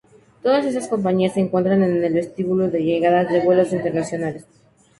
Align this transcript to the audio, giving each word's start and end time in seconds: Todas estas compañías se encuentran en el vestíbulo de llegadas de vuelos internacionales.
Todas 0.41 0.65
estas 0.65 0.87
compañías 0.87 1.35
se 1.35 1.41
encuentran 1.41 1.83
en 1.83 2.03
el 2.03 2.11
vestíbulo 2.13 2.67
de 2.71 2.83
llegadas 2.83 3.29
de 3.31 3.41
vuelos 3.41 3.71
internacionales. 3.71 4.45